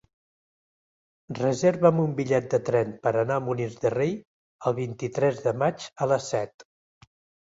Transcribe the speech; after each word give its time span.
Reserva'm 1.39 1.99
un 2.03 2.15
bitllet 2.19 2.47
de 2.53 2.59
tren 2.69 2.95
per 3.03 3.11
anar 3.23 3.37
a 3.41 3.43
Molins 3.49 3.75
de 3.83 3.91
Rei 3.95 4.15
el 4.71 4.75
vint-i-tres 4.79 5.43
de 5.49 5.53
maig 5.65 5.85
a 6.07 6.09
les 6.13 6.27
set. 6.35 6.67